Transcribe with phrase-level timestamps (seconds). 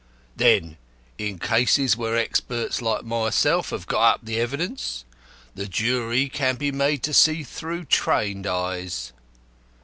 [0.35, 0.77] Then,
[1.19, 5.05] in cases where experts like myself have got up the evidence,
[5.53, 9.13] the jury can be made to see through trained eyes."